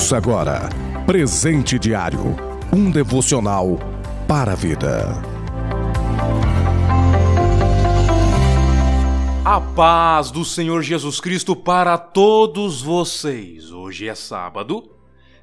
Ouça 0.00 0.16
agora 0.16 0.70
Presente 1.04 1.78
Diário 1.78 2.34
um 2.72 2.90
devocional 2.90 3.78
para 4.26 4.52
a 4.52 4.54
vida. 4.54 5.12
A 9.44 9.60
paz 9.60 10.30
do 10.30 10.42
Senhor 10.42 10.82
Jesus 10.82 11.20
Cristo 11.20 11.54
para 11.54 11.98
todos 11.98 12.80
vocês. 12.80 13.70
Hoje 13.72 14.08
é 14.08 14.14
sábado, 14.14 14.90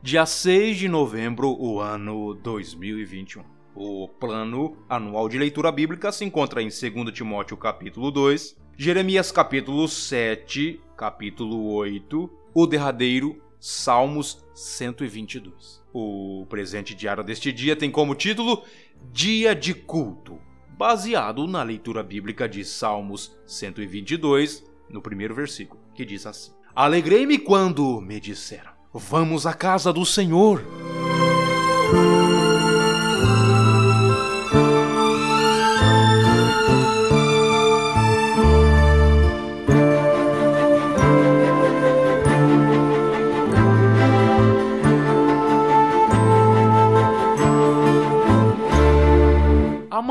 dia 0.02 0.26
6 0.26 0.78
de 0.78 0.88
novembro, 0.88 1.50
o 1.50 1.80
ano 1.80 2.34
2021. 2.34 3.44
O 3.76 4.08
plano 4.08 4.76
anual 4.90 5.30
de 5.30 5.38
leitura 5.38 5.72
bíblica 5.72 6.12
se 6.12 6.26
encontra 6.26 6.64
em 6.64 6.70
2 6.70 7.14
Timóteo 7.14 7.56
capítulo 7.58 8.10
2, 8.10 8.58
Jeremias 8.76 9.32
capítulo 9.32 9.88
7, 9.88 10.82
capítulo 10.98 11.74
8, 11.76 12.28
o 12.56 12.66
derradeiro 12.66 13.40
Salmos 13.60 14.46
122. 14.54 15.82
O 15.94 16.46
presente 16.50 16.94
diário 16.94 17.24
deste 17.24 17.52
dia 17.52 17.76
tem 17.76 17.90
como 17.90 18.16
título 18.16 18.64
Dia 19.12 19.56
de 19.56 19.74
Culto, 19.74 20.40
baseado 20.78 21.48
na 21.48 21.64
leitura 21.64 22.04
bíblica 22.04 22.48
de 22.48 22.64
Salmos 22.64 23.36
122, 23.46 24.64
no 24.90 25.02
primeiro 25.02 25.34
versículo, 25.34 25.82
que 25.94 26.06
diz 26.06 26.26
assim: 26.26 26.52
Alegrei-me 26.76 27.40
quando 27.40 28.00
me 28.00 28.20
disseram: 28.20 28.72
Vamos 28.94 29.46
à 29.46 29.54
casa 29.54 29.92
do 29.92 30.06
Senhor. 30.06 30.64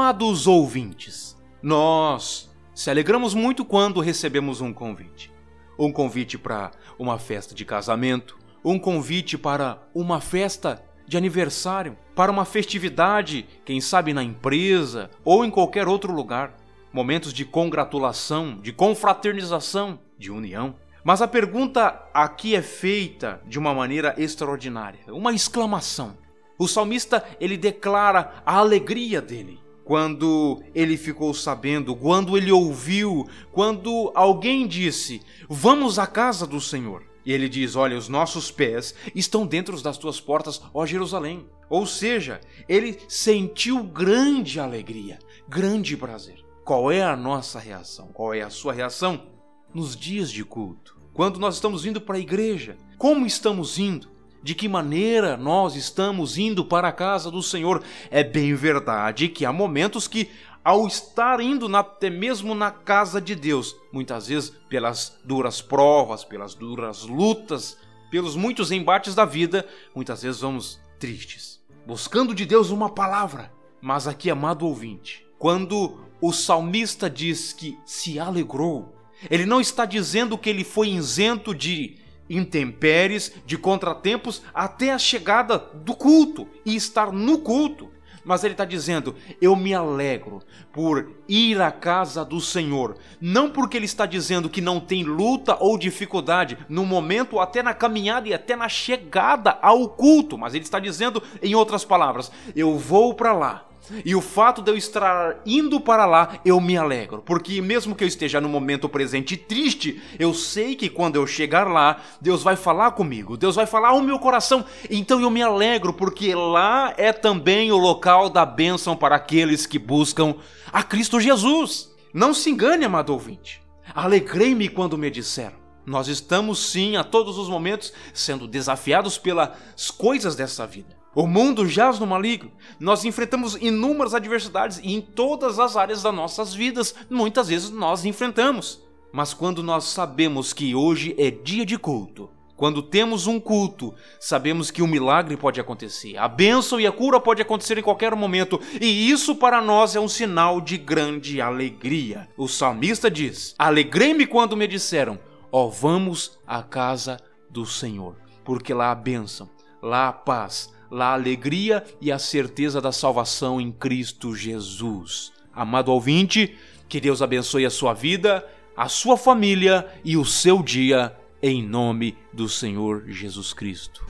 Amados 0.06 0.46
ouvintes, 0.46 1.36
nós 1.60 2.48
se 2.72 2.88
alegramos 2.88 3.34
muito 3.34 3.64
quando 3.64 3.98
recebemos 3.98 4.60
um 4.60 4.72
convite. 4.72 5.32
Um 5.76 5.90
convite 5.90 6.38
para 6.38 6.70
uma 6.96 7.18
festa 7.18 7.56
de 7.56 7.64
casamento, 7.64 8.38
um 8.64 8.78
convite 8.78 9.36
para 9.36 9.82
uma 9.92 10.20
festa 10.20 10.80
de 11.08 11.16
aniversário, 11.16 11.98
para 12.14 12.30
uma 12.30 12.44
festividade, 12.44 13.48
quem 13.64 13.80
sabe 13.80 14.14
na 14.14 14.22
empresa 14.22 15.10
ou 15.24 15.44
em 15.44 15.50
qualquer 15.50 15.88
outro 15.88 16.12
lugar. 16.12 16.54
Momentos 16.92 17.32
de 17.32 17.44
congratulação, 17.44 18.60
de 18.60 18.72
confraternização, 18.72 19.98
de 20.16 20.30
união. 20.30 20.76
Mas 21.02 21.20
a 21.20 21.26
pergunta 21.26 22.00
aqui 22.14 22.54
é 22.54 22.62
feita 22.62 23.42
de 23.44 23.58
uma 23.58 23.74
maneira 23.74 24.14
extraordinária, 24.16 25.00
uma 25.08 25.32
exclamação. 25.32 26.16
O 26.56 26.68
salmista 26.68 27.24
ele 27.40 27.56
declara 27.56 28.34
a 28.46 28.58
alegria 28.58 29.20
dele 29.20 29.65
quando 29.86 30.64
ele 30.74 30.96
ficou 30.96 31.32
sabendo, 31.32 31.94
quando 31.94 32.36
ele 32.36 32.50
ouviu, 32.50 33.24
quando 33.52 34.10
alguém 34.16 34.66
disse: 34.66 35.22
Vamos 35.48 35.96
à 35.96 36.08
casa 36.08 36.44
do 36.44 36.60
Senhor. 36.60 37.04
E 37.24 37.32
ele 37.32 37.48
diz: 37.48 37.76
Olha, 37.76 37.96
os 37.96 38.08
nossos 38.08 38.50
pés 38.50 38.96
estão 39.14 39.46
dentro 39.46 39.80
das 39.80 39.96
tuas 39.96 40.20
portas, 40.20 40.60
ó 40.74 40.84
Jerusalém. 40.84 41.46
Ou 41.70 41.86
seja, 41.86 42.40
ele 42.68 42.98
sentiu 43.08 43.84
grande 43.84 44.58
alegria, 44.58 45.20
grande 45.48 45.96
prazer. 45.96 46.44
Qual 46.64 46.90
é 46.90 47.04
a 47.04 47.16
nossa 47.16 47.60
reação? 47.60 48.08
Qual 48.08 48.34
é 48.34 48.42
a 48.42 48.50
sua 48.50 48.72
reação? 48.72 49.28
Nos 49.72 49.96
dias 49.96 50.32
de 50.32 50.44
culto, 50.44 51.00
quando 51.12 51.38
nós 51.38 51.54
estamos 51.54 51.86
indo 51.86 52.00
para 52.00 52.16
a 52.16 52.20
igreja, 52.20 52.76
como 52.98 53.24
estamos 53.24 53.78
indo? 53.78 54.15
De 54.46 54.54
que 54.54 54.68
maneira 54.68 55.36
nós 55.36 55.74
estamos 55.74 56.38
indo 56.38 56.64
para 56.64 56.86
a 56.86 56.92
casa 56.92 57.32
do 57.32 57.42
Senhor. 57.42 57.82
É 58.12 58.22
bem 58.22 58.54
verdade 58.54 59.28
que 59.28 59.44
há 59.44 59.52
momentos 59.52 60.06
que, 60.06 60.30
ao 60.62 60.86
estar 60.86 61.40
indo 61.40 61.68
na, 61.68 61.80
até 61.80 62.08
mesmo 62.08 62.54
na 62.54 62.70
casa 62.70 63.20
de 63.20 63.34
Deus, 63.34 63.74
muitas 63.92 64.28
vezes 64.28 64.50
pelas 64.68 65.18
duras 65.24 65.60
provas, 65.60 66.22
pelas 66.22 66.54
duras 66.54 67.02
lutas, 67.02 67.76
pelos 68.08 68.36
muitos 68.36 68.70
embates 68.70 69.16
da 69.16 69.24
vida, 69.24 69.66
muitas 69.92 70.22
vezes 70.22 70.40
vamos 70.40 70.78
tristes, 71.00 71.60
buscando 71.84 72.32
de 72.32 72.46
Deus 72.46 72.70
uma 72.70 72.88
palavra. 72.88 73.52
Mas 73.82 74.06
aqui, 74.06 74.30
amado 74.30 74.64
ouvinte, 74.64 75.26
quando 75.40 75.98
o 76.20 76.32
salmista 76.32 77.10
diz 77.10 77.52
que 77.52 77.76
se 77.84 78.20
alegrou, 78.20 78.94
ele 79.28 79.44
não 79.44 79.60
está 79.60 79.84
dizendo 79.84 80.38
que 80.38 80.48
ele 80.48 80.62
foi 80.62 80.90
isento 80.90 81.52
de 81.52 82.05
intempéries, 82.28 83.32
de 83.44 83.56
contratempos, 83.56 84.42
até 84.52 84.92
a 84.92 84.98
chegada 84.98 85.58
do 85.58 85.94
culto 85.94 86.48
e 86.64 86.74
estar 86.76 87.12
no 87.12 87.38
culto. 87.38 87.90
Mas 88.26 88.42
ele 88.42 88.54
está 88.54 88.64
dizendo: 88.64 89.14
Eu 89.40 89.54
me 89.54 89.72
alegro 89.72 90.42
por 90.72 91.12
ir 91.28 91.62
à 91.62 91.70
casa 91.70 92.24
do 92.24 92.40
Senhor. 92.40 92.96
Não 93.20 93.48
porque 93.48 93.76
ele 93.76 93.86
está 93.86 94.04
dizendo 94.04 94.50
que 94.50 94.60
não 94.60 94.80
tem 94.80 95.04
luta 95.04 95.56
ou 95.60 95.78
dificuldade 95.78 96.58
no 96.68 96.84
momento, 96.84 97.38
até 97.38 97.62
na 97.62 97.72
caminhada 97.72 98.28
e 98.28 98.34
até 98.34 98.56
na 98.56 98.68
chegada 98.68 99.56
ao 99.62 99.88
culto. 99.88 100.36
Mas 100.36 100.54
ele 100.54 100.64
está 100.64 100.80
dizendo, 100.80 101.22
em 101.40 101.54
outras 101.54 101.84
palavras: 101.84 102.32
Eu 102.56 102.76
vou 102.76 103.14
para 103.14 103.32
lá 103.32 103.64
e 104.04 104.14
o 104.14 104.20
fato 104.20 104.62
de 104.62 104.70
eu 104.70 104.76
estar 104.76 105.40
indo 105.46 105.80
para 105.80 106.04
lá, 106.06 106.40
eu 106.44 106.60
me 106.60 106.76
alegro, 106.76 107.22
porque 107.24 107.60
mesmo 107.60 107.94
que 107.94 108.02
eu 108.02 108.08
esteja 108.08 108.40
no 108.40 108.48
momento 108.48 108.88
presente 108.88 109.36
triste, 109.36 110.02
eu 110.18 110.34
sei 110.34 110.74
que 110.74 110.88
quando 110.88 111.16
eu 111.16 111.26
chegar 111.26 111.66
lá, 111.68 112.00
Deus 112.20 112.42
vai 112.42 112.56
falar 112.56 112.92
comigo, 112.92 113.36
Deus 113.36 113.54
vai 113.54 113.66
falar 113.66 113.90
ao 113.90 114.02
meu 114.02 114.18
coração. 114.18 114.64
Então 114.90 115.20
eu 115.20 115.30
me 115.30 115.42
alegro, 115.42 115.92
porque 115.92 116.34
lá 116.34 116.92
é 116.96 117.12
também 117.12 117.70
o 117.70 117.76
local 117.76 118.28
da 118.28 118.44
bênção 118.44 118.96
para 118.96 119.16
aqueles 119.16 119.66
que 119.66 119.78
buscam 119.78 120.34
a 120.72 120.82
Cristo 120.82 121.20
Jesus. 121.20 121.94
Não 122.12 122.32
se 122.32 122.50
engane, 122.50 122.84
amado 122.84 123.12
ouvinte. 123.12 123.62
Alegrei-me 123.94 124.68
quando 124.68 124.98
me 124.98 125.10
disseram. 125.10 125.56
Nós 125.84 126.08
estamos 126.08 126.58
sim 126.58 126.96
a 126.96 127.04
todos 127.04 127.38
os 127.38 127.48
momentos 127.48 127.92
sendo 128.12 128.48
desafiados 128.48 129.16
pelas 129.18 129.90
coisas 129.96 130.34
dessa 130.34 130.66
vida. 130.66 130.95
O 131.16 131.26
mundo 131.26 131.66
jaz 131.66 131.98
no 131.98 132.06
maligno. 132.06 132.52
Nós 132.78 133.02
enfrentamos 133.06 133.56
inúmeras 133.56 134.12
adversidades 134.12 134.78
e 134.84 134.92
em 134.92 135.00
todas 135.00 135.58
as 135.58 135.74
áreas 135.74 136.02
das 136.02 136.14
nossas 136.14 136.52
vidas, 136.52 136.94
muitas 137.08 137.48
vezes 137.48 137.70
nós 137.70 138.04
enfrentamos. 138.04 138.82
Mas 139.10 139.32
quando 139.32 139.62
nós 139.62 139.84
sabemos 139.84 140.52
que 140.52 140.74
hoje 140.74 141.14
é 141.16 141.30
dia 141.30 141.64
de 141.64 141.78
culto, 141.78 142.28
quando 142.54 142.82
temos 142.82 143.26
um 143.26 143.40
culto, 143.40 143.94
sabemos 144.20 144.70
que 144.70 144.82
o 144.82 144.84
um 144.84 144.88
milagre 144.88 145.38
pode 145.38 145.58
acontecer, 145.58 146.18
a 146.18 146.28
bênção 146.28 146.78
e 146.78 146.86
a 146.86 146.92
cura 146.92 147.18
pode 147.18 147.40
acontecer 147.40 147.78
em 147.78 147.82
qualquer 147.82 148.14
momento, 148.14 148.60
e 148.78 149.10
isso 149.10 149.34
para 149.36 149.62
nós 149.62 149.96
é 149.96 150.00
um 150.00 150.08
sinal 150.08 150.60
de 150.60 150.76
grande 150.76 151.40
alegria. 151.40 152.28
O 152.36 152.46
salmista 152.46 153.10
diz: 153.10 153.54
Alegrei-me 153.58 154.26
quando 154.26 154.54
me 154.54 154.66
disseram: 154.66 155.18
Ó, 155.50 155.64
oh, 155.64 155.70
vamos 155.70 156.38
à 156.46 156.62
casa 156.62 157.16
do 157.48 157.64
Senhor, 157.64 158.16
porque 158.44 158.74
lá 158.74 158.90
há 158.90 158.94
bênção, 158.94 159.48
lá 159.82 160.08
há 160.08 160.12
paz, 160.12 160.75
a 160.90 161.12
alegria 161.12 161.84
e 162.00 162.10
a 162.12 162.18
certeza 162.18 162.80
da 162.80 162.92
salvação 162.92 163.60
em 163.60 163.72
Cristo 163.72 164.34
Jesus. 164.34 165.32
Amado 165.54 165.92
ouvinte, 165.92 166.54
que 166.88 167.00
Deus 167.00 167.22
abençoe 167.22 167.64
a 167.64 167.70
sua 167.70 167.94
vida, 167.94 168.44
a 168.76 168.88
sua 168.88 169.16
família 169.16 169.86
e 170.04 170.16
o 170.16 170.24
seu 170.24 170.62
dia, 170.62 171.14
em 171.42 171.62
nome 171.62 172.16
do 172.32 172.48
Senhor 172.48 173.04
Jesus 173.08 173.52
Cristo. 173.52 174.04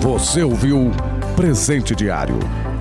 Você 0.00 0.42
ouviu 0.42 0.90
Presente 1.36 1.94
Diário, 1.94 2.38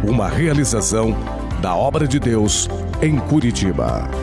uma 0.08 0.28
realização 0.28 1.16
da 1.62 1.76
obra 1.76 2.08
de 2.08 2.20
Deus 2.20 2.68
em 3.02 3.18
Curitiba. 3.18 4.23